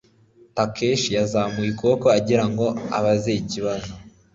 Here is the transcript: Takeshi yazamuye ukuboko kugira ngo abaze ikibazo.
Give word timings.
Takeshi 0.57 1.09
yazamuye 1.17 1.69
ukuboko 1.71 2.05
kugira 2.15 2.45
ngo 2.49 2.65
abaze 2.97 3.31
ikibazo. 3.41 3.91